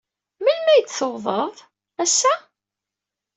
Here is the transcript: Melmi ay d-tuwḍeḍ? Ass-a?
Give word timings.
Melmi 0.43 0.69
ay 0.73 0.81
d-tuwḍeḍ? 0.83 1.55
Ass-a? 2.03 2.33